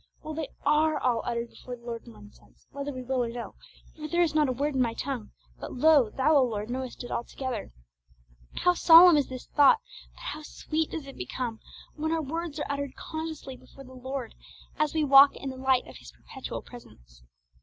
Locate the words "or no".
3.23-3.53